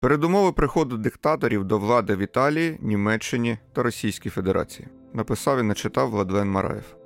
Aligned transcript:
Передумови 0.00 0.52
приходу 0.52 0.96
диктаторів 0.96 1.64
до 1.64 1.78
влади 1.78 2.16
в 2.16 2.18
Італії, 2.18 2.78
Німеччині 2.82 3.58
та 3.72 3.82
Російській 3.82 4.30
Федерації 4.30 4.88
написав 5.14 5.60
і 5.60 5.62
начитав 5.62 6.10
Владлен 6.10 6.50
Мараєв. 6.50 6.96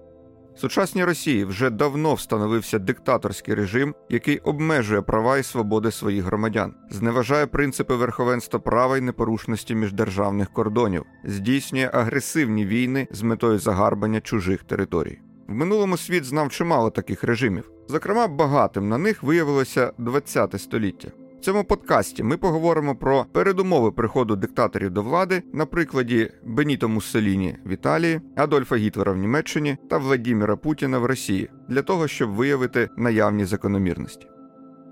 В 0.55 0.59
сучасній 0.59 1.05
Росії 1.05 1.45
вже 1.45 1.71
давно 1.71 2.15
встановився 2.15 2.79
диктаторський 2.79 3.55
режим, 3.55 3.95
який 4.09 4.39
обмежує 4.39 5.03
права 5.03 5.39
і 5.39 5.43
свободи 5.43 5.91
своїх 5.91 6.25
громадян, 6.25 6.75
зневажає 6.91 7.47
принципи 7.47 7.95
верховенства 7.95 8.61
права 8.61 8.99
і 8.99 9.01
непорушності 9.01 9.75
міждержавних 9.75 10.53
кордонів, 10.53 11.05
здійснює 11.25 11.91
агресивні 11.93 12.67
війни 12.67 13.09
з 13.11 13.23
метою 13.23 13.59
загарбання 13.59 14.21
чужих 14.21 14.63
територій. 14.63 15.21
В 15.49 15.55
минулому 15.55 15.97
світ 15.97 16.25
знав 16.25 16.51
чимало 16.51 16.91
таких 16.91 17.25
режимів. 17.25 17.71
Зокрема, 17.89 18.29
багатим 18.29 18.89
на 18.89 18.99
них 18.99 19.23
виявилося 19.23 19.93
ХХ 19.99 20.59
століття. 20.59 21.09
Цьому 21.43 21.65
подкасті 21.65 22.23
ми 22.23 22.37
поговоримо 22.37 22.97
про 22.97 23.25
передумови 23.33 23.93
приходу 23.93 24.37
диктаторів 24.37 24.91
до 24.91 25.03
влади 25.03 25.43
на 25.53 25.67
прикладі 25.67 26.31
Беніто 26.45 26.89
Муссоліні 26.89 27.57
в 27.65 27.71
Італії, 27.71 28.21
Адольфа 28.37 28.77
Гітлера 28.77 29.13
в 29.13 29.17
Німеччині 29.17 29.77
та 29.91 29.99
Владіміра 29.99 30.57
Путіна 30.57 30.99
в 30.99 31.05
Росії 31.05 31.51
для 31.69 31.83
того, 31.83 32.09
щоб 32.09 32.31
виявити 32.31 32.89
наявні 32.97 33.45
закономірності. 33.45 34.27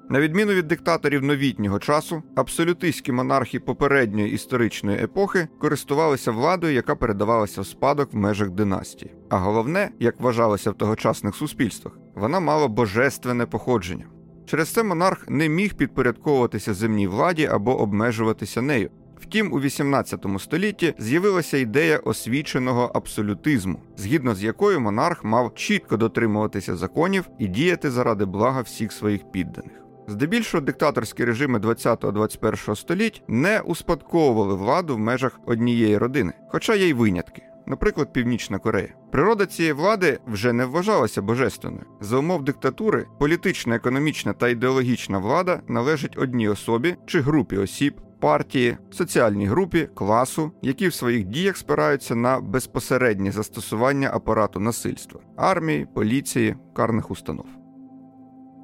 На 0.09 0.20
відміну 0.20 0.52
від 0.52 0.68
диктаторів 0.68 1.23
новітнього 1.23 1.78
часу, 1.78 2.23
абсолютистські 2.36 3.12
монархи 3.12 3.60
попередньої 3.60 4.32
історичної 4.32 4.98
епохи 4.98 5.48
користувалися 5.60 6.32
владою, 6.32 6.74
яка 6.74 6.95
передавалася 6.95 7.60
в 7.60 7.66
спадок 7.66 8.12
в 8.12 8.16
межах 8.16 8.51
династії. 8.51 9.14
А 9.28 9.37
головне, 9.38 9.90
як 10.01 10.20
вважалося 10.20 10.70
в 10.70 10.74
тогочасних 10.74 11.37
суспільствах, 11.37 11.98
вона 12.14 12.40
мала 12.40 12.68
божественне 12.68 13.46
походження. 13.46 14.04
Через 14.50 14.68
це 14.68 14.82
монарх 14.82 15.28
не 15.28 15.48
міг 15.48 15.74
підпорядковуватися 15.74 16.74
земній 16.74 17.06
владі 17.06 17.46
або 17.46 17.80
обмежуватися 17.80 18.62
нею. 18.62 18.90
Втім, 19.20 19.52
у 19.52 19.60
XVIII 19.60 20.38
столітті 20.38 20.95
з'явилася 20.98 21.56
ідея 21.56 21.98
освіченого 21.98 22.90
абсолютизму, 22.95 23.80
згідно 23.96 24.34
з 24.34 24.43
якою 24.43 24.80
монарх 24.80 25.24
мав 25.24 25.54
чітко 25.54 25.96
дотримуватися 25.96 26.76
законів 26.76 27.24
і 27.38 27.46
діяти 27.46 27.90
заради 27.90 28.24
блага 28.24 28.60
всіх 28.60 28.93
своїх 28.93 29.32
підданих. 29.32 29.73
Здебільшого 30.09 30.60
диктаторські 30.60 31.24
режими 31.24 31.59
20-21 31.59 32.76
століть 32.76 33.23
не 33.28 33.60
успадковували 33.60 34.54
владу 34.54 34.95
в 34.96 34.98
межах 34.98 35.40
однієї 35.46 35.98
родини, 35.98 36.32
хоча 36.48 36.74
є 36.74 36.88
й 36.88 36.93
винятки 36.93 37.49
наприклад, 37.71 38.13
Північна 38.13 38.59
Корея. 38.59 38.95
Природа 39.13 39.46
цієї 39.46 39.73
влади 39.73 40.18
вже 40.26 40.52
не 40.52 40.65
вважалася 40.65 41.23
божественною. 41.23 41.87
За 42.01 42.16
умов 42.16 42.45
диктатури, 42.45 43.07
політична, 43.18 43.77
економічна 43.77 44.32
та 44.32 44.49
ідеологічна 44.49 45.18
влада 45.18 45.60
належить 45.68 46.18
одній 46.18 46.49
особі 46.49 46.96
чи 47.07 47.21
групі 47.21 47.57
осіб. 47.57 48.01
Партії, 48.21 48.77
соціальній 48.90 49.46
групі, 49.46 49.88
класу, 49.95 50.52
які 50.62 50.88
в 50.88 50.95
своїх 50.95 51.24
діях 51.24 51.57
спираються 51.57 52.15
на 52.15 52.40
безпосереднє 52.40 53.32
застосування 53.32 54.10
апарату 54.12 54.60
насильства, 54.60 55.21
армії, 55.37 55.87
поліції, 55.95 56.57
карних 56.77 57.10
установ. 57.10 57.46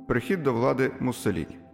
Прихід 0.08 0.42
до 0.42 0.52
влади 0.52 0.90
Муссоліні 1.00 1.65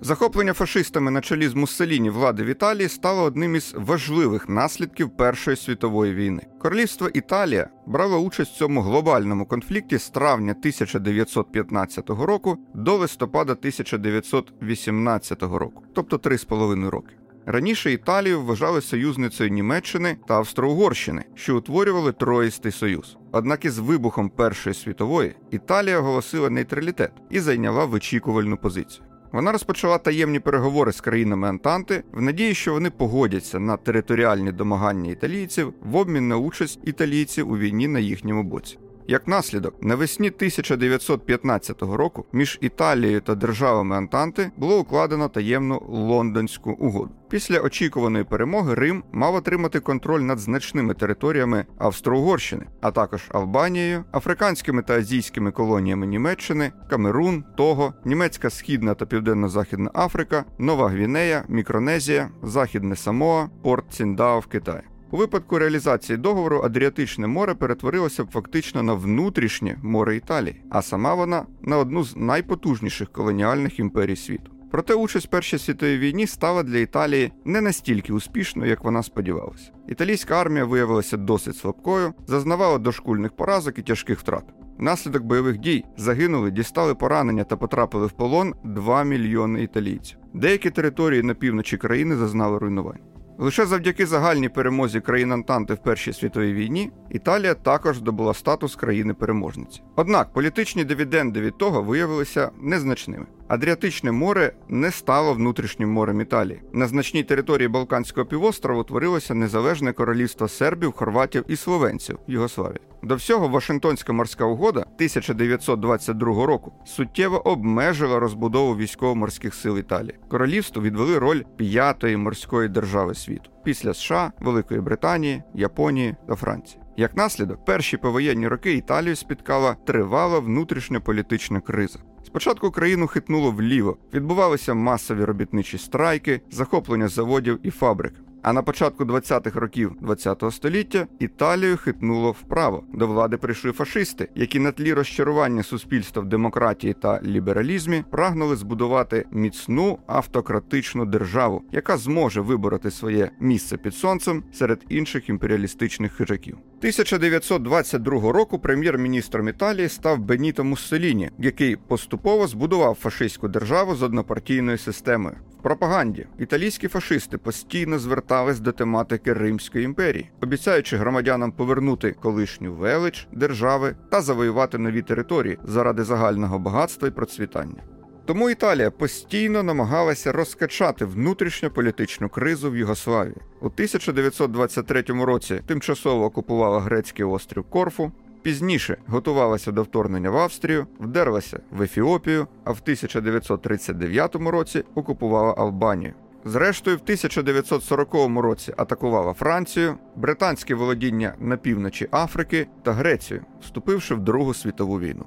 Захоплення 0.00 0.52
фашистами 0.52 1.10
на 1.10 1.20
чолі 1.20 1.48
з 1.48 1.54
Муссоліні 1.54 2.10
влади 2.10 2.42
в 2.42 2.46
Італії 2.46 2.88
стало 2.88 3.22
одним 3.22 3.56
із 3.56 3.74
важливих 3.76 4.48
наслідків 4.48 5.10
Першої 5.16 5.56
світової 5.56 6.14
війни. 6.14 6.42
Королівство 6.58 7.08
Італія 7.08 7.68
брало 7.86 8.18
участь 8.18 8.54
в 8.54 8.56
цьому 8.56 8.80
глобальному 8.80 9.46
конфлікті 9.46 9.98
з 9.98 10.10
травня 10.10 10.52
1915 10.58 12.10
року 12.10 12.58
до 12.74 12.96
листопада 12.96 13.52
1918 13.52 15.42
року, 15.42 15.82
тобто 15.94 16.16
3,5 16.16 16.88
роки. 16.90 17.14
Раніше 17.46 17.92
Італію 17.92 18.42
вважали 18.42 18.80
союзницею 18.80 19.50
Німеччини 19.50 20.16
та 20.28 20.34
Австро-Угорщини, 20.34 21.24
що 21.34 21.56
утворювали 21.56 22.12
Троїстий 22.12 22.72
Союз. 22.72 23.16
Однак 23.32 23.64
із 23.64 23.78
вибухом 23.78 24.30
Першої 24.30 24.74
світової 24.74 25.34
Італія 25.50 25.98
оголосила 25.98 26.50
нейтралітет 26.50 27.12
і 27.30 27.40
зайняла 27.40 27.84
вичікувальну 27.84 28.56
позицію. 28.56 29.04
Вона 29.36 29.52
розпочала 29.52 29.98
таємні 29.98 30.40
переговори 30.40 30.92
з 30.92 31.00
країнами 31.00 31.48
Антанти 31.48 32.02
в 32.12 32.22
надії, 32.22 32.54
що 32.54 32.72
вони 32.72 32.90
погодяться 32.90 33.58
на 33.58 33.76
територіальні 33.76 34.52
домагання 34.52 35.10
італійців 35.10 35.74
в 35.84 35.96
обмін 35.96 36.28
на 36.28 36.36
участь 36.36 36.78
італійців 36.84 37.50
у 37.50 37.58
війні 37.58 37.88
на 37.88 37.98
їхньому 37.98 38.42
боці. 38.42 38.78
Як 39.08 39.28
наслідок, 39.28 39.82
навесні 39.82 40.28
1915 40.28 41.82
року 41.82 42.24
між 42.32 42.58
Італією 42.60 43.20
та 43.20 43.34
державами 43.34 43.96
Антанти 43.96 44.50
було 44.56 44.78
укладено 44.78 45.28
таємну 45.28 45.82
лондонську 45.88 46.70
угоду. 46.70 47.10
Після 47.28 47.60
очікуваної 47.60 48.24
перемоги 48.24 48.74
Рим 48.74 49.04
мав 49.12 49.34
отримати 49.34 49.80
контроль 49.80 50.20
над 50.20 50.38
значними 50.38 50.94
територіями 50.94 51.66
Австро-Угорщини, 51.78 52.66
а 52.80 52.90
також 52.90 53.22
Албанією, 53.28 54.04
африканськими 54.12 54.82
та 54.82 54.94
азійськими 54.94 55.50
колоніями 55.50 56.06
Німеччини, 56.06 56.72
Камерун, 56.90 57.44
Того, 57.56 57.94
Німецька 58.04 58.50
Східна 58.50 58.94
та 58.94 59.06
Південно-Західна 59.06 59.90
Африка, 59.94 60.44
Нова 60.58 60.88
Гвінея, 60.88 61.44
Мікронезія, 61.48 62.30
Західне 62.42 62.96
Самоа, 62.96 63.48
Порт 63.62 63.84
Ціндао 63.90 64.40
в 64.40 64.46
Китаї. 64.46 64.82
У 65.10 65.16
випадку 65.16 65.58
реалізації 65.58 66.16
договору 66.16 66.60
Адріатичне 66.64 67.26
море 67.26 67.54
перетворилося 67.54 68.24
б 68.24 68.30
фактично 68.30 68.82
на 68.82 68.94
внутрішнє 68.94 69.78
море 69.82 70.16
Італії, 70.16 70.62
а 70.70 70.82
сама 70.82 71.14
вона 71.14 71.46
на 71.62 71.78
одну 71.78 72.04
з 72.04 72.16
найпотужніших 72.16 73.12
колоніальних 73.12 73.78
імперій 73.78 74.16
світу. 74.16 74.52
Проте 74.70 74.94
участь 74.94 75.26
в 75.26 75.30
Першій 75.30 75.58
світовій 75.58 75.98
війні 75.98 76.26
стала 76.26 76.62
для 76.62 76.78
Італії 76.78 77.32
не 77.44 77.60
настільки 77.60 78.12
успішною, 78.12 78.70
як 78.70 78.84
вона 78.84 79.02
сподівалася. 79.02 79.70
Італійська 79.88 80.40
армія 80.40 80.64
виявилася 80.64 81.16
досить 81.16 81.56
слабкою, 81.56 82.14
зазнавала 82.26 82.78
дошкульних 82.78 83.32
поразок 83.36 83.78
і 83.78 83.82
тяжких 83.82 84.18
втрат. 84.18 84.44
Внаслідок 84.78 85.22
бойових 85.22 85.58
дій 85.58 85.84
загинули, 85.96 86.50
дістали 86.50 86.94
поранення 86.94 87.44
та 87.44 87.56
потрапили 87.56 88.06
в 88.06 88.12
полон 88.12 88.54
2 88.64 89.04
мільйони 89.04 89.62
італійців. 89.62 90.18
Деякі 90.34 90.70
території 90.70 91.22
на 91.22 91.34
півночі 91.34 91.76
країни 91.76 92.16
зазнали 92.16 92.58
руйнувань. 92.58 93.15
Лише 93.38 93.66
завдяки 93.66 94.06
загальній 94.06 94.48
перемозі 94.48 95.00
країн 95.00 95.32
Антанти 95.32 95.74
в 95.74 95.78
Першій 95.78 96.12
світовій 96.12 96.52
війні 96.52 96.90
Італія 97.10 97.54
також 97.54 97.96
здобула 97.96 98.34
статус 98.34 98.76
країни-переможниці. 98.76 99.82
Однак 99.96 100.32
політичні 100.32 100.84
дивіденди 100.84 101.40
від 101.40 101.58
того 101.58 101.82
виявилися 101.82 102.50
незначними. 102.60 103.26
Адріатичне 103.48 104.12
море 104.12 104.52
не 104.68 104.90
стало 104.90 105.34
внутрішнім 105.34 105.92
морем 105.92 106.20
Італії. 106.20 106.62
На 106.72 106.86
значній 106.86 107.22
території 107.22 107.68
Балканського 107.68 108.26
півострову 108.26 108.84
творилося 108.84 109.34
незалежне 109.34 109.92
королівство 109.92 110.48
сербів, 110.48 110.92
хорватів 110.92 111.44
і 111.48 111.56
словенців 111.56 112.18
Югославії. 112.26 112.80
До 113.02 113.14
всього 113.14 113.48
Вашингтонська 113.48 114.12
морська 114.12 114.44
угода 114.44 114.80
1922 114.80 116.46
року 116.46 116.72
суттєво 116.84 117.48
обмежила 117.48 118.18
розбудову 118.18 118.76
військово-морських 118.76 119.54
сил 119.54 119.78
Італії. 119.78 120.18
Королівству 120.28 120.82
відвели 120.82 121.18
роль 121.18 121.42
п'ятої 121.56 122.16
морської 122.16 122.68
держави 122.68 123.14
світу 123.14 123.50
після 123.64 123.94
США, 123.94 124.32
Великої 124.40 124.80
Британії, 124.80 125.42
Японії 125.54 126.16
та 126.28 126.34
Франції. 126.34 126.82
Як 126.96 127.16
наслідок, 127.16 127.64
перші 127.64 127.96
повоєнні 127.96 128.48
роки 128.48 128.72
Італію 128.72 129.16
спіткала 129.16 129.76
тривала 129.86 130.38
внутрішньополітична 130.38 131.60
криза. 131.60 131.98
Спочатку 132.26 132.70
країну 132.70 133.06
хитнуло 133.06 133.50
вліво, 133.50 133.96
відбувалися 134.14 134.74
масові 134.74 135.24
робітничі 135.24 135.78
страйки, 135.78 136.40
захоплення 136.50 137.08
заводів 137.08 137.58
і 137.62 137.70
фабрик. 137.70 138.14
А 138.42 138.52
на 138.52 138.62
початку 138.62 139.04
20-х 139.04 139.60
років 139.60 139.92
ХХ 140.06 140.52
століття 140.52 141.06
Італію 141.18 141.76
хитнуло 141.76 142.32
вправо. 142.32 142.84
До 142.94 143.06
влади 143.06 143.36
прийшли 143.36 143.72
фашисти, 143.72 144.28
які 144.34 144.58
на 144.58 144.72
тлі 144.72 144.92
розчарування 144.92 145.62
суспільства 145.62 146.22
в 146.22 146.26
демократії 146.26 146.94
та 146.94 147.20
лібералізмі 147.22 148.04
прагнули 148.10 148.56
збудувати 148.56 149.24
міцну 149.30 149.98
автократичну 150.06 151.04
державу, 151.04 151.62
яка 151.72 151.96
зможе 151.96 152.40
вибороти 152.40 152.90
своє 152.90 153.30
місце 153.40 153.76
під 153.76 153.94
сонцем 153.94 154.44
серед 154.52 154.84
інших 154.88 155.28
імперіалістичних 155.28 156.12
хижаків. 156.12 156.58
1922 156.78 158.32
року 158.32 158.58
прем'єр-міністром 158.58 159.48
Італії 159.48 159.88
став 159.88 160.18
Беніто 160.18 160.64
Муссоліні, 160.64 161.30
який 161.38 161.76
поступово 161.76 162.46
збудував 162.46 162.94
фашистську 162.94 163.48
державу 163.48 163.94
з 163.94 164.02
однопартійною 164.02 164.78
системою 164.78 165.36
В 165.58 165.62
пропаганді 165.62 166.26
італійські 166.38 166.88
фашисти 166.88 167.38
постійно 167.38 167.98
звертались 167.98 168.60
до 168.60 168.72
тематики 168.72 169.32
Римської 169.32 169.84
імперії, 169.84 170.30
обіцяючи 170.42 170.96
громадянам 170.96 171.52
повернути 171.52 172.12
колишню 172.12 172.74
велич 172.74 173.28
держави 173.32 173.96
та 174.10 174.20
завоювати 174.20 174.78
нові 174.78 175.02
території 175.02 175.58
заради 175.64 176.04
загального 176.04 176.58
багатства 176.58 177.08
і 177.08 177.10
процвітання. 177.10 177.95
Тому 178.26 178.50
Італія 178.50 178.90
постійно 178.90 179.62
намагалася 179.62 180.32
розкачати 180.32 181.04
внутрішньополітичну 181.04 182.28
кризу 182.28 182.70
в 182.70 182.76
Югославії. 182.76 183.36
У 183.60 183.66
1923 183.66 185.02
році 185.02 185.60
тимчасово 185.66 186.24
окупувала 186.24 186.80
грецький 186.80 187.24
острів 187.24 187.64
Корфу, 187.64 188.12
Пізніше 188.42 188.96
готувалася 189.06 189.72
до 189.72 189.82
вторгнення 189.82 190.30
в 190.30 190.36
Австрію, 190.36 190.86
вдерлася 191.00 191.60
в 191.70 191.82
Ефіопію, 191.82 192.46
а 192.64 192.70
в 192.70 192.78
1939 192.82 194.36
році 194.36 194.84
окупувала 194.94 195.54
Албанію. 195.58 196.14
Зрештою, 196.44 196.96
в 196.96 197.00
1940 197.02 198.14
році 198.42 198.74
атакувала 198.76 199.32
Францію, 199.32 199.94
британське 200.16 200.74
володіння 200.74 201.34
на 201.40 201.56
півночі 201.56 202.08
Африки 202.10 202.66
та 202.82 202.92
Грецію, 202.92 203.44
вступивши 203.62 204.14
в 204.14 204.20
Другу 204.20 204.54
світову 204.54 205.00
війну. 205.00 205.24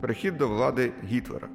Перехід 0.00 0.36
до 0.36 0.48
влади 0.48 0.92
Гітлера. 1.04 1.48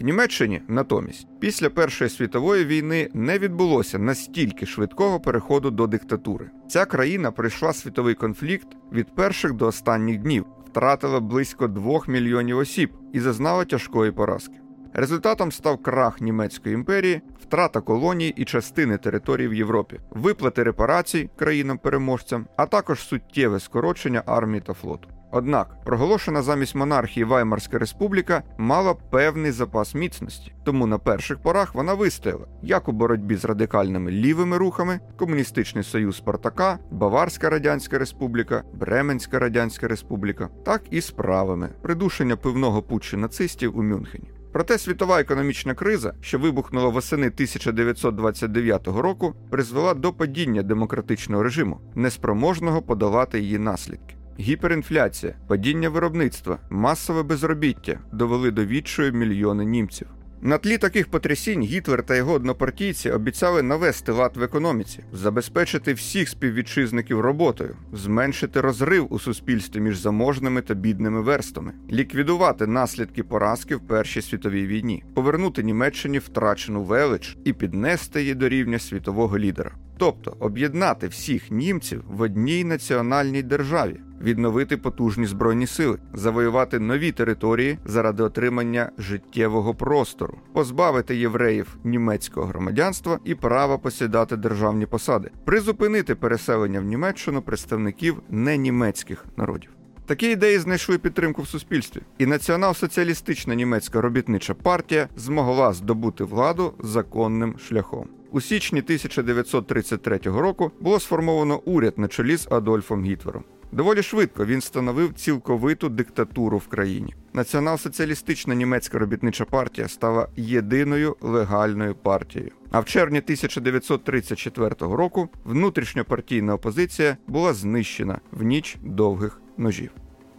В 0.00 0.04
Німеччині 0.04 0.62
натомість 0.68 1.26
після 1.40 1.70
Першої 1.70 2.10
світової 2.10 2.64
війни 2.64 3.08
не 3.14 3.38
відбулося 3.38 3.98
настільки 3.98 4.66
швидкого 4.66 5.20
переходу 5.20 5.70
до 5.70 5.86
диктатури. 5.86 6.50
Ця 6.68 6.84
країна 6.84 7.30
пройшла 7.30 7.72
світовий 7.72 8.14
конфлікт 8.14 8.68
від 8.92 9.14
перших 9.14 9.52
до 9.52 9.66
останніх 9.66 10.18
днів, 10.18 10.46
втратила 10.66 11.20
близько 11.20 11.68
двох 11.68 12.08
мільйонів 12.08 12.58
осіб 12.58 12.90
і 13.12 13.20
зазнала 13.20 13.64
тяжкої 13.64 14.12
поразки. 14.12 14.54
Результатом 14.94 15.52
став 15.52 15.82
крах 15.82 16.20
німецької 16.20 16.74
імперії, 16.74 17.20
втрата 17.42 17.80
колоній 17.80 18.34
і 18.36 18.44
частини 18.44 18.98
територій 18.98 19.48
в 19.48 19.54
Європі, 19.54 20.00
виплати 20.10 20.62
репарацій 20.62 21.30
країнам-переможцям, 21.36 22.46
а 22.56 22.66
також 22.66 23.00
суттєве 23.00 23.60
скорочення 23.60 24.22
армії 24.26 24.62
та 24.66 24.72
флоту. 24.72 25.08
Однак 25.34 25.84
проголошена 25.84 26.42
замість 26.42 26.74
монархії 26.74 27.24
Ваймарська 27.24 27.78
республіка 27.78 28.42
мала 28.58 28.94
певний 28.94 29.52
запас 29.52 29.94
міцності, 29.94 30.52
тому 30.64 30.86
на 30.86 30.98
перших 30.98 31.38
порах 31.38 31.74
вона 31.74 31.94
вистояла 31.94 32.46
як 32.62 32.88
у 32.88 32.92
боротьбі 32.92 33.36
з 33.36 33.44
радикальними 33.44 34.10
лівими 34.10 34.56
рухами, 34.56 35.00
Комуністичний 35.16 35.84
Союз 35.84 36.16
Спартака, 36.16 36.78
Баварська 36.90 37.50
Радянська 37.50 37.98
Республіка, 37.98 38.62
Бременська 38.74 39.38
Радянська 39.38 39.88
Республіка, 39.88 40.48
так 40.64 40.82
і 40.90 41.00
з 41.00 41.10
правими 41.10 41.68
придушення 41.82 42.36
пивного 42.36 42.82
путчу 42.82 43.16
нацистів 43.16 43.78
у 43.78 43.82
Мюнхені. 43.82 44.30
Проте 44.52 44.78
світова 44.78 45.20
економічна 45.20 45.74
криза, 45.74 46.14
що 46.20 46.38
вибухнула 46.38 46.88
восени 46.88 47.26
1929 47.26 48.86
року, 48.86 49.34
призвела 49.50 49.94
до 49.94 50.12
падіння 50.12 50.62
демократичного 50.62 51.42
режиму, 51.42 51.80
неспроможного 51.94 52.82
подолати 52.82 53.40
її 53.40 53.58
наслідки. 53.58 54.16
Гіперінфляція, 54.40 55.34
падіння 55.46 55.88
виробництва, 55.88 56.58
масове 56.70 57.22
безробіття 57.22 57.98
довели 58.12 58.50
до 58.50 58.64
відчою 58.64 59.12
мільйони 59.12 59.64
німців. 59.64 60.06
На 60.44 60.58
тлі 60.58 60.78
таких 60.78 61.08
потрясінь 61.08 61.62
Гітлер 61.62 62.02
та 62.02 62.16
його 62.16 62.32
однопартійці 62.32 63.10
обіцяли 63.10 63.62
навести 63.62 64.12
лад 64.12 64.36
в 64.36 64.42
економіці, 64.42 65.04
забезпечити 65.12 65.92
всіх 65.92 66.28
співвітчизників 66.28 67.20
роботою, 67.20 67.76
зменшити 67.92 68.60
розрив 68.60 69.06
у 69.10 69.18
суспільстві 69.18 69.80
між 69.80 69.98
заможними 69.98 70.62
та 70.62 70.74
бідними 70.74 71.20
верстами, 71.20 71.72
ліквідувати 71.92 72.66
наслідки 72.66 73.22
поразки 73.22 73.76
в 73.76 73.80
Першій 73.80 74.22
світовій 74.22 74.66
війні, 74.66 75.04
повернути 75.14 75.62
Німеччині 75.62 76.18
втрачену 76.18 76.82
велич 76.82 77.36
і 77.44 77.52
піднести 77.52 78.20
її 78.20 78.34
до 78.34 78.48
рівня 78.48 78.78
світового 78.78 79.38
лідера, 79.38 79.72
тобто 79.96 80.36
об'єднати 80.40 81.08
всіх 81.08 81.50
німців 81.50 82.04
в 82.08 82.20
одній 82.20 82.64
національній 82.64 83.42
державі 83.42 84.00
відновити 84.22 84.76
потужні 84.76 85.26
збройні 85.26 85.66
сили, 85.66 85.98
завоювати 86.14 86.78
нові 86.78 87.12
території 87.12 87.78
заради 87.84 88.22
отримання 88.22 88.90
життєвого 88.98 89.74
простору, 89.74 90.38
позбавити 90.52 91.16
євреїв 91.16 91.76
німецького 91.84 92.46
громадянства 92.46 93.18
і 93.24 93.34
права 93.34 93.78
посідати 93.78 94.36
державні 94.36 94.86
посади, 94.86 95.30
призупинити 95.44 96.14
переселення 96.14 96.80
в 96.80 96.84
Німеччину 96.84 97.42
представників 97.42 98.22
ненімецьких 98.30 99.24
народів. 99.36 99.70
Такі 100.06 100.30
ідеї 100.30 100.58
знайшли 100.58 100.98
підтримку 100.98 101.42
в 101.42 101.48
суспільстві, 101.48 102.00
і 102.18 102.26
націонал-соціалістична 102.26 103.54
німецька 103.54 104.00
робітнича 104.00 104.54
партія 104.54 105.08
змогла 105.16 105.72
здобути 105.72 106.24
владу 106.24 106.74
законним 106.78 107.58
шляхом. 107.58 108.08
У 108.32 108.40
січні 108.40 108.80
1933 108.80 110.18
року 110.24 110.70
було 110.80 111.00
сформовано 111.00 111.60
уряд 111.64 111.98
на 111.98 112.08
чолі 112.08 112.36
з 112.36 112.48
Адольфом 112.50 113.04
Гітлером. 113.04 113.44
Доволі 113.72 114.02
швидко 114.02 114.46
він 114.46 114.58
встановив 114.58 115.14
цілковиту 115.14 115.88
диктатуру 115.88 116.58
в 116.58 116.68
країні. 116.68 117.14
Націонал-соціалістична 117.34 118.54
німецька 118.54 118.98
робітнича 118.98 119.44
партія 119.44 119.88
стала 119.88 120.28
єдиною 120.36 121.16
легальною 121.20 121.94
партією. 121.94 122.50
А 122.70 122.80
в 122.80 122.84
червні 122.84 123.18
1934 123.18 124.74
року 124.80 125.28
внутрішньопартійна 125.44 126.54
опозиція 126.54 127.16
була 127.26 127.54
знищена 127.54 128.20
в 128.32 128.42
ніч 128.42 128.76
довгих 128.82 129.40
ножів. 129.56 129.90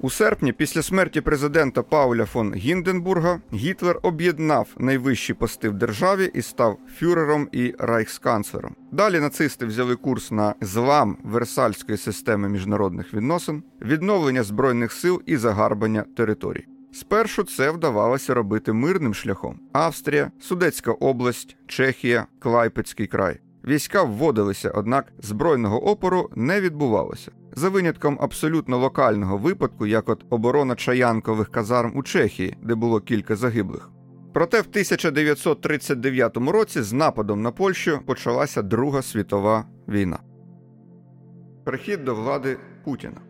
У 0.04 0.10
серпні, 0.10 0.52
після 0.54 0.82
смерті 0.82 1.22
президента 1.22 1.84
Пауля 1.84 2.26
фон 2.26 2.54
Гінденбурга, 2.54 3.42
Гітлер 3.54 4.00
об'єднав 4.02 4.68
найвищі 4.78 5.34
пости 5.34 5.70
в 5.70 5.74
державі 5.74 6.32
і 6.34 6.42
став 6.42 6.78
фюрером 7.00 7.50
і 7.52 7.76
райхсканцлером. 7.80 8.76
Далі 8.92 9.20
нацисти 9.20 9.66
взяли 9.66 9.96
курс 9.96 10.32
на 10.32 10.56
злам 10.62 11.18
версальської 11.24 11.98
системи 11.98 12.50
міжнародних 12.50 13.14
відносин, 13.14 13.64
відновлення 13.82 14.44
збройних 14.44 14.92
сил 14.92 15.22
і 15.26 15.38
загарбання 15.38 16.06
територій. 16.18 16.66
Спершу 16.94 17.44
це 17.44 17.72
вдавалося 17.72 18.34
робити 18.34 18.74
мирним 18.74 19.14
шляхом: 19.14 19.60
Австрія, 19.74 20.32
Судецька 20.40 20.92
область, 20.92 21.58
Чехія, 21.68 22.26
Клайпецький 22.40 23.08
край. 23.08 23.40
Війська 23.68 24.04
вводилися, 24.04 24.70
однак 24.70 25.14
збройного 25.20 25.90
опору 25.90 26.30
не 26.36 26.62
відбувалося. 26.62 27.32
За 27.56 27.70
винятком 27.70 28.18
абсолютно 28.22 28.78
локального 28.78 29.38
випадку, 29.38 29.86
як 29.86 30.10
от 30.10 30.26
оборона 30.30 30.76
Чаянкових 30.76 31.52
казарм 31.52 31.92
у 31.96 32.04
Чехії, 32.04 32.58
де 32.62 32.76
було 32.76 33.02
кілька 33.02 33.36
загиблих. 33.36 33.90
Проте 34.34 34.58
в 34.62 34.68
1939 34.70 36.38
році 36.38 36.82
з 36.82 36.94
нападом 36.94 37.42
на 37.42 37.52
Польщу 37.52 38.00
почалася 38.06 38.62
Друга 38.62 39.02
світова 39.02 39.66
війна. 39.88 40.20
Прихід 41.66 42.04
до 42.04 42.16
влади 42.16 42.58
Путіна. 42.84 43.22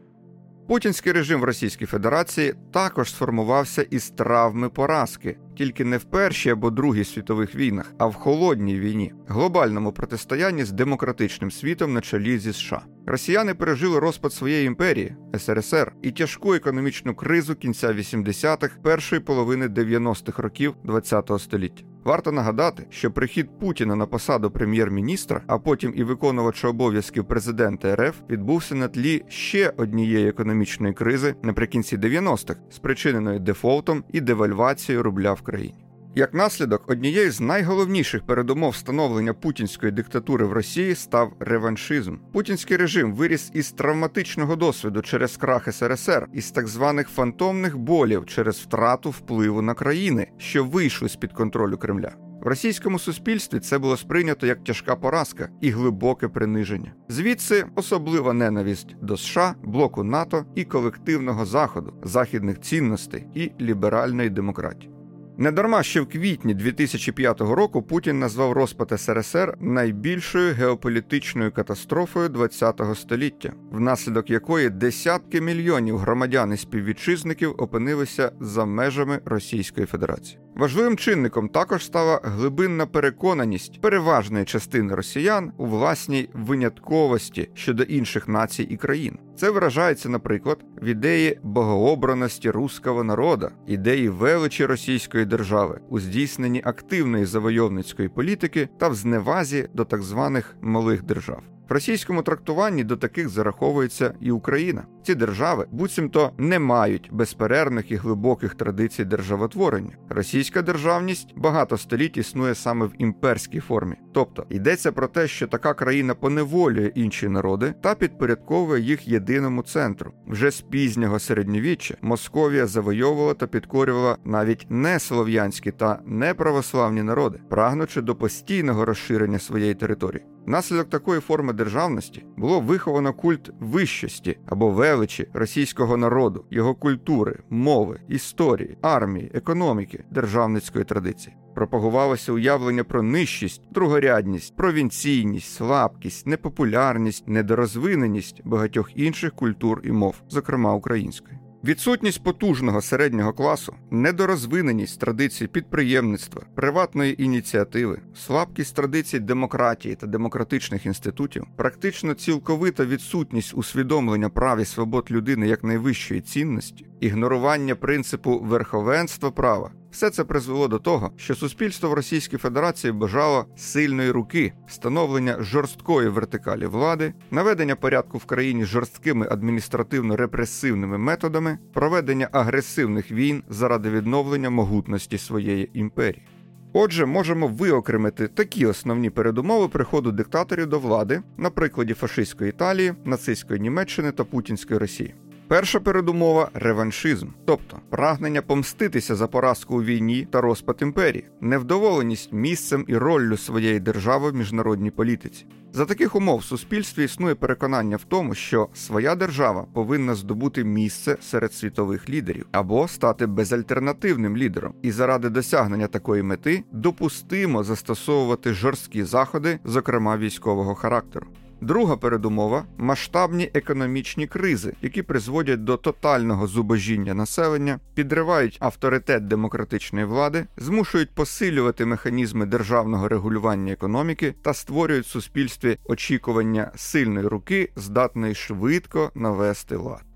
Путінський 0.67 1.11
режим 1.11 1.41
в 1.41 1.43
Російській 1.43 1.85
Федерації 1.85 2.53
також 2.71 3.09
сформувався 3.09 3.81
із 3.81 4.09
травми 4.09 4.69
поразки, 4.69 5.37
тільки 5.55 5.85
не 5.85 5.97
в 5.97 6.03
першій 6.03 6.50
або 6.50 6.69
другій 6.69 7.03
світових 7.03 7.55
війнах, 7.55 7.94
а 7.97 8.05
в 8.05 8.13
холодній 8.13 8.79
війні, 8.79 9.13
глобальному 9.27 9.91
протистоянні 9.91 10.63
з 10.63 10.71
демократичним 10.71 11.51
світом 11.51 11.94
на 11.94 12.01
чолі 12.01 12.38
зі 12.38 12.53
США. 12.53 12.81
Росіяни 13.05 13.53
пережили 13.53 14.00
розпад 14.00 14.33
своєї 14.33 14.67
імперії 14.67 15.15
СРСР 15.38 15.94
і 16.01 16.11
тяжку 16.11 16.53
економічну 16.53 17.15
кризу 17.15 17.55
кінця 17.55 17.94
80-х, 17.94 18.77
першої 18.83 19.21
половини 19.21 19.67
90-х 19.67 20.41
років 20.41 20.73
ХХ 20.88 21.39
століття. 21.39 21.93
Варто 22.03 22.31
нагадати, 22.31 22.85
що 22.89 23.11
прихід 23.11 23.59
Путіна 23.59 23.95
на 23.95 24.05
посаду 24.05 24.51
прем'єр-міністра, 24.51 25.41
а 25.47 25.59
потім 25.59 25.94
і 25.95 26.03
виконувача 26.03 26.68
обов'язків 26.68 27.25
президента 27.25 27.95
РФ, 27.95 28.16
відбувся 28.30 28.75
на 28.75 28.87
тлі 28.87 29.23
ще 29.28 29.73
однієї 29.78 30.28
економічної 30.28 30.94
кризи 30.94 31.35
наприкінці 31.42 31.97
90-х, 31.97 32.59
спричиненої 32.69 33.39
дефолтом 33.39 34.04
і 34.11 34.21
девальвацією 34.21 35.04
рубля 35.04 35.33
в 35.33 35.42
країні. 35.42 35.82
Як 36.15 36.33
наслідок, 36.33 36.89
однією 36.89 37.31
з 37.31 37.41
найголовніших 37.41 38.25
передумов 38.25 38.71
встановлення 38.71 39.33
путінської 39.33 39.91
диктатури 39.91 40.45
в 40.45 40.53
Росії 40.53 40.95
став 40.95 41.33
реваншизм. 41.39 42.15
Путінський 42.33 42.77
режим 42.77 43.13
виріс 43.13 43.51
із 43.53 43.71
травматичного 43.71 44.55
досвіду 44.55 45.01
через 45.01 45.37
крах 45.37 45.73
СРСР, 45.73 46.27
із 46.33 46.51
так 46.51 46.67
званих 46.67 47.09
фантомних 47.09 47.77
болів 47.77 48.25
через 48.25 48.55
втрату 48.55 49.09
впливу 49.09 49.61
на 49.61 49.73
країни, 49.73 50.27
що 50.37 50.63
вийшли 50.63 51.09
з 51.09 51.15
під 51.15 51.33
контролю 51.33 51.77
Кремля. 51.77 52.11
В 52.41 52.47
російському 52.47 52.99
суспільстві 52.99 53.59
це 53.59 53.77
було 53.77 53.97
сприйнято 53.97 54.47
як 54.47 54.63
тяжка 54.63 54.95
поразка 54.95 55.49
і 55.61 55.69
глибоке 55.69 56.27
приниження. 56.27 56.93
Звідси 57.09 57.65
особлива 57.75 58.33
ненависть 58.33 58.95
до 59.01 59.17
США, 59.17 59.55
блоку 59.63 60.03
НАТО 60.03 60.45
і 60.55 60.63
колективного 60.63 61.45
заходу, 61.45 61.93
західних 62.03 62.59
цінностей 62.59 63.27
і 63.35 63.51
ліберальної 63.61 64.29
демократії. 64.29 64.93
Недарма 65.37 65.83
ще 65.83 66.02
в 66.02 66.09
квітні 66.09 66.54
2005 66.54 67.42
року 67.42 67.81
Путін 67.81 68.19
назвав 68.19 68.52
розпад 68.52 69.02
СРСР 69.02 69.57
найбільшою 69.59 70.54
геополітичною 70.54 71.52
катастрофою 71.52 72.30
ХХ 72.33 72.95
століття, 72.95 73.54
внаслідок 73.71 74.30
якої 74.30 74.69
десятки 74.69 75.42
мільйонів 75.42 75.97
громадян 75.97 76.54
і 76.54 76.57
співвітчизників 76.57 77.56
опинилися 77.57 78.31
за 78.40 78.66
межами 78.66 79.19
Російської 79.25 79.85
Федерації. 79.85 80.43
Важливим 80.56 80.98
чинником 80.98 81.50
також 81.50 81.86
стала 81.86 82.19
глибинна 82.24 82.86
переконаність 82.86 83.81
переважної 83.81 84.45
частини 84.45 84.95
росіян 84.95 85.52
у 85.57 85.66
власній 85.66 86.30
винятковості 86.33 87.50
щодо 87.54 87.83
інших 87.83 88.28
націй 88.28 88.64
і 88.64 88.78
країн. 88.78 89.18
Це 89.36 89.50
виражається, 89.50 90.10
наприклад, 90.10 90.57
в 90.81 90.86
ідеї 90.86 91.40
богообраності 91.44 92.50
руського 92.50 93.04
народа, 93.04 93.52
ідеї 93.68 94.10
величі 94.10 94.66
російської 94.66 95.26
держави 95.26 95.80
у 95.90 96.00
здійсненні 96.00 96.62
активної 96.66 97.26
завойовницької 97.26 98.10
політики 98.10 98.69
та 98.80 98.88
в 98.88 98.95
зневазі 98.95 99.68
до 99.74 99.86
так 99.86 100.02
званих 100.02 100.56
малих 100.62 101.04
держав. 101.04 101.53
В 101.69 101.73
російському 101.73 102.21
трактуванні 102.21 102.83
до 102.83 102.97
таких 102.97 103.29
зараховується 103.29 104.13
і 104.21 104.31
Україна. 104.31 104.83
Ці 105.03 105.15
держави 105.15 105.67
буцімто 105.71 106.31
не 106.37 106.59
мають 106.59 107.09
безперервних 107.11 107.91
і 107.91 107.95
глибоких 107.95 108.55
традицій 108.55 109.05
державотворення. 109.05 109.97
Російська 110.09 110.61
державність 110.61 111.33
багато 111.35 111.77
століть 111.77 112.17
існує 112.17 112.55
саме 112.55 112.85
в 112.85 112.91
імперській 112.97 113.59
формі, 113.59 113.95
тобто 114.13 114.45
йдеться 114.49 114.91
про 114.91 115.07
те, 115.07 115.27
що 115.27 115.47
така 115.47 115.73
країна 115.73 116.15
поневолює 116.15 116.91
інші 116.95 117.29
народи 117.29 117.73
та 117.81 117.95
підпорядковує 117.95 118.81
їх 118.81 119.07
єдиному 119.07 119.61
центру. 119.61 120.11
Вже 120.27 120.51
з 120.51 120.61
пізнього 120.61 121.19
середньовіччя 121.19 121.95
Московія 122.01 122.67
завойовувала 122.67 123.33
та 123.33 123.47
підкорювала 123.47 124.17
навіть 124.25 124.65
не 124.69 124.99
слов'янські 124.99 125.71
та 125.71 125.99
не 126.05 126.33
православні 126.33 127.03
народи, 127.03 127.39
прагнучи 127.49 128.01
до 128.01 128.15
постійного 128.15 128.85
розширення 128.85 129.39
своєї 129.39 129.73
території. 129.73 130.23
Наслідок 130.45 130.89
такої 130.89 131.19
форми 131.19 131.53
державності 131.53 132.25
було 132.37 132.59
виховано 132.59 133.13
культ 133.13 133.51
вищості 133.59 134.37
або 134.45 134.69
величі 134.69 135.27
російського 135.33 135.97
народу, 135.97 136.45
його 136.51 136.75
культури, 136.75 137.39
мови, 137.49 137.99
історії, 138.07 138.77
армії, 138.81 139.31
економіки, 139.33 140.03
державницької 140.11 140.85
традиції. 140.85 141.35
Пропагувалося 141.56 142.31
уявлення 142.31 142.83
про 142.83 143.04
нижчість, 143.04 143.62
другорядність, 143.72 144.56
провінційність, 144.56 145.56
слабкість, 145.56 146.28
непопулярність, 146.28 147.28
недорозвиненість 147.28 148.42
багатьох 148.45 148.90
інших 148.95 149.33
культур 149.33 149.81
і 149.83 149.92
мов, 149.92 150.16
зокрема 150.30 150.74
української. 150.74 151.40
Відсутність 151.64 152.24
потужного 152.24 152.81
середнього 152.81 153.33
класу, 153.33 153.76
недорозвиненість 153.92 155.00
традицій 155.00 155.48
підприємництва, 155.48 156.42
приватної 156.56 157.24
ініціативи, 157.24 158.02
слабкість 158.16 158.76
традицій 158.76 159.19
демократії 159.19 159.95
та 159.95 160.07
демократичних 160.07 160.86
інститутів, 160.86 161.45
практично 161.57 162.14
цілковита 162.14 162.86
відсутність 162.86 163.54
усвідомлення 163.54 164.30
прав 164.30 164.60
і 164.60 164.66
свобод 164.66 165.07
людини 165.12 165.48
як 165.48 165.64
найвищої 165.64 166.22
цінності, 166.22 166.86
ігнорування 167.00 167.76
принципу 167.76 168.40
верховенства 168.40 169.31
права. 169.31 169.72
Все 169.94 170.09
це 170.09 170.23
призвело 170.23 170.68
до 170.68 170.80
того, 170.80 171.12
що 171.18 171.35
суспільство 171.35 171.90
в 171.90 171.94
Російській 171.94 172.38
Федерації 172.38 172.94
бажало 172.94 173.45
сильної 173.56 174.12
руки, 174.12 174.54
встановлення 174.68 175.38
жорсткої 175.40 176.09
вертикалі 176.09 176.66
влади, 176.66 177.14
наведення 177.31 177.76
порядку 177.76 178.18
в 178.18 178.26
країні 178.26 178.66
жорсткими 178.66 179.28
адміністративно-репресивними 179.28 180.97
методами, 180.97 181.57
проведення 181.73 182.30
агресивних 182.31 183.12
війн 183.12 183.44
заради 183.50 183.90
відновлення 183.90 184.50
могутності 184.50 185.18
своєї 185.18 185.80
імперії. 185.80 186.28
Отже, 186.73 187.06
можемо 187.06 187.47
виокремити 187.47 188.28
такі 188.28 188.66
основні 188.66 189.09
передумови 189.09 189.68
приходу 189.68 190.12
диктаторів 190.12 190.68
до 190.68 190.80
влади 190.80 191.21
на 191.38 191.50
прикладі 191.50 191.94
фашистської 191.94 192.50
Італії, 192.50 192.94
нацистської 193.06 193.59
Німеччини 193.59 194.12
та 194.12 194.23
Путінської 194.23 194.80
Росії. 194.80 195.16
Перша 195.54 195.80
передумова 195.80 196.50
реваншизм, 196.54 197.28
тобто 197.45 197.80
прагнення 197.90 198.42
помститися 198.42 199.16
за 199.16 199.28
поразку 199.28 199.76
у 199.76 199.83
війні 199.83 200.28
та 200.31 200.42
розпад 200.42 200.78
імперії, 200.81 201.26
невдоволеність 201.42 202.33
місцем 202.33 202.86
і 202.88 202.98
роллю 202.98 203.38
своєї 203.38 203.80
держави 203.80 204.31
в 204.31 204.36
міжнародній 204.36 204.92
політиці. 204.92 205.45
За 205.74 205.86
таких 205.86 206.16
умов 206.16 206.40
в 206.40 206.44
суспільстві 206.44 207.04
існує 207.04 207.36
переконання 207.36 207.98
в 207.98 208.04
тому, 208.04 208.36
що 208.36 208.69
своя 208.74 209.16
держава 209.16 209.66
повинна 209.74 210.16
здобути 210.16 210.64
місце 210.64 211.18
серед 211.22 211.54
світових 211.54 212.10
лідерів 212.10 212.45
або 212.52 212.88
стати 212.88 213.26
безальтернативним 213.26 214.38
лідером, 214.38 214.74
і 214.81 214.92
заради 214.92 215.30
досягнення 215.30 215.88
такої 215.88 216.24
мети 216.24 216.64
допустимо 216.72 217.64
застосовувати 217.64 218.54
жорсткі 218.54 219.04
заходи, 219.04 219.60
зокрема 219.66 220.18
військового 220.18 220.76
характеру. 220.76 221.28
Друга 221.63 221.97
передумова 221.97 222.65
масштабні 222.77 223.51
економічні 223.53 224.27
кризи, 224.27 224.73
які 224.81 225.01
призводять 225.01 225.63
до 225.63 225.77
тотального 225.77 226.47
зубожіння 226.47 227.13
населення, 227.13 227.79
підривають 227.93 228.57
авторитет 228.59 229.27
демократичної 229.27 230.05
влади, 230.05 230.45
змушують 230.57 231.15
посилювати 231.15 231.85
механізми 231.85 232.45
державного 232.45 233.07
регулювання 233.07 233.73
економіки 233.73 234.35
та 234.41 234.53
створюють 234.53 235.05
в 235.05 235.09
суспільстві 235.09 235.77
очікування 235.83 236.71
сильної 236.75 237.27
руки, 237.27 237.69
здатної 237.75 238.35
швидко 238.35 239.11
навести 239.15 239.75
лад. 239.75 240.12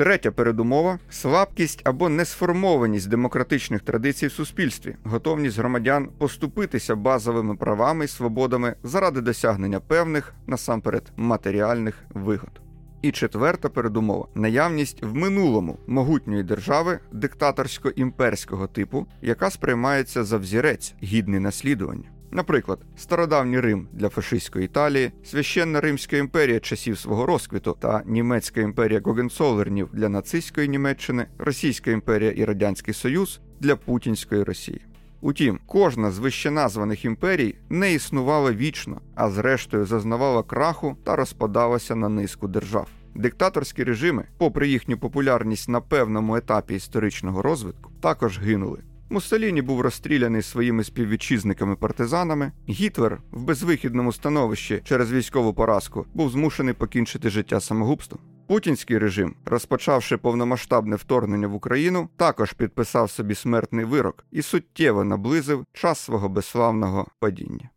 Третя 0.00 0.30
передумова 0.30 0.98
слабкість 1.10 1.80
або 1.84 2.08
несформованість 2.08 3.08
демократичних 3.08 3.82
традицій 3.82 4.26
в 4.26 4.32
суспільстві, 4.32 4.96
готовність 5.04 5.58
громадян 5.58 6.08
поступитися 6.18 6.96
базовими 6.96 7.56
правами 7.56 8.04
і 8.04 8.08
свободами 8.08 8.74
заради 8.82 9.20
досягнення 9.20 9.80
певних 9.80 10.34
насамперед 10.46 11.12
матеріальних 11.16 12.04
вигод. 12.14 12.60
І 13.02 13.10
четверта 13.10 13.68
передумова 13.68 14.26
наявність 14.34 15.02
в 15.02 15.14
минулому 15.14 15.78
могутньої 15.86 16.42
держави 16.42 16.98
диктаторсько-імперського 17.12 18.68
типу, 18.68 19.06
яка 19.22 19.50
сприймається 19.50 20.24
за 20.24 20.36
взірець 20.36 20.94
гідний 21.02 21.40
наслідування. 21.40 22.19
Наприклад, 22.32 22.78
стародавній 22.96 23.60
Рим 23.60 23.88
для 23.92 24.08
фашистської 24.08 24.64
Італії, 24.64 25.12
священна 25.24 25.80
Римська 25.80 26.16
імперія 26.16 26.60
часів 26.60 26.98
свого 26.98 27.26
розквіту 27.26 27.76
та 27.80 28.02
німецька 28.06 28.60
імперія 28.60 29.00
Гогенцолернів 29.04 29.88
для 29.92 30.08
нацистської 30.08 30.68
Німеччини, 30.68 31.26
Російська 31.38 31.90
імперія 31.90 32.30
і 32.30 32.44
Радянський 32.44 32.94
Союз 32.94 33.40
для 33.60 33.76
Путінської 33.76 34.42
Росії. 34.42 34.80
Утім, 35.20 35.58
кожна 35.66 36.10
з 36.10 36.18
вищеназваних 36.18 37.04
імперій 37.04 37.54
не 37.68 37.94
існувала 37.94 38.52
вічно, 38.52 39.00
а 39.14 39.30
зрештою 39.30 39.86
зазнавала 39.86 40.42
краху 40.42 40.96
та 41.04 41.16
розпадалася 41.16 41.94
на 41.94 42.08
низку 42.08 42.48
держав. 42.48 42.88
Диктаторські 43.14 43.84
режими, 43.84 44.24
попри 44.38 44.68
їхню 44.68 44.98
популярність 44.98 45.68
на 45.68 45.80
певному 45.80 46.36
етапі 46.36 46.74
історичного 46.74 47.42
розвитку, 47.42 47.92
також 48.00 48.38
гинули. 48.38 48.78
Муссоліні 49.12 49.62
був 49.62 49.80
розстріляний 49.80 50.42
своїми 50.42 50.84
співвітчизниками-партизанами. 50.84 52.52
Гітлер 52.68 53.22
в 53.30 53.42
безвихідному 53.42 54.12
становищі 54.12 54.80
через 54.84 55.12
військову 55.12 55.54
поразку 55.54 56.06
був 56.14 56.30
змушений 56.30 56.74
покінчити 56.74 57.30
життя 57.30 57.60
самогубством. 57.60 58.20
Путінський 58.46 58.98
режим, 58.98 59.34
розпочавши 59.44 60.16
повномасштабне 60.16 60.96
вторгнення 60.96 61.46
в 61.46 61.54
Україну, 61.54 62.08
також 62.16 62.52
підписав 62.52 63.10
собі 63.10 63.34
смертний 63.34 63.84
вирок 63.84 64.24
і 64.30 64.42
суттєво 64.42 65.04
наблизив 65.04 65.64
час 65.72 65.98
свого 65.98 66.28
безславного 66.28 67.06
падіння. 67.18 67.70